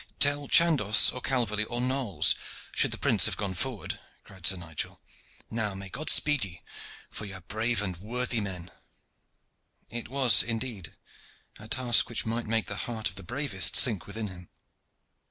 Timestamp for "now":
5.51-5.75